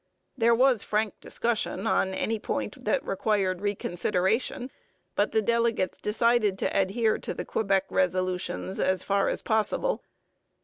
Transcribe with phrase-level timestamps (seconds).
[0.35, 4.71] There was frank discussion on any point that required reconsideration,
[5.15, 10.01] but the delegates decided to adhere to the Quebec resolutions as far as possible.